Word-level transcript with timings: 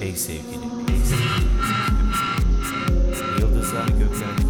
Ey 0.00 0.16
sevgili, 0.16 0.64
ey 0.92 0.98
sevgili. 1.04 1.48
Yıldızlar 3.40 3.88
gökler 3.88 4.47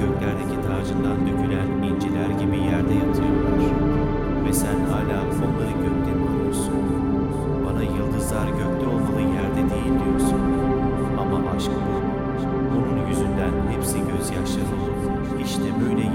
göklerdeki 0.00 0.54
hani 0.54 0.66
tacından 0.66 1.26
dökülen 1.26 1.82
inciler 1.82 2.30
gibi 2.40 2.56
yerde 2.56 2.94
yatıyorlar. 2.94 3.58
Ve 4.48 4.52
sen 4.52 4.80
hala 4.80 5.20
onları 5.22 5.70
görüyorsun. 5.70 5.87
der 15.64 15.72
Bühne 15.72 16.07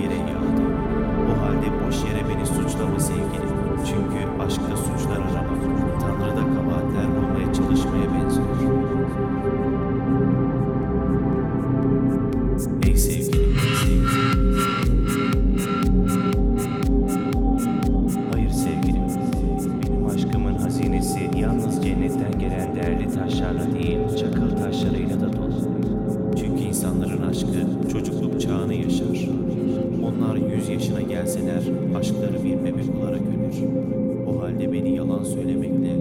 başına 30.94 31.02
gelseler 31.02 31.62
aşkları 31.96 32.44
bir 32.44 32.66
bebek 32.66 32.96
olarak 33.02 33.22
ölür. 33.22 33.64
O 34.28 34.42
halde 34.42 34.74
beni 34.74 34.96
yalan 34.96 35.24
söylemekle 35.24 35.96